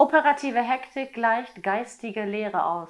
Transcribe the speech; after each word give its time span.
Operative 0.00 0.62
Hektik 0.62 1.12
gleicht 1.12 1.62
geistige 1.62 2.24
Leere 2.24 2.64
aus. 2.64 2.88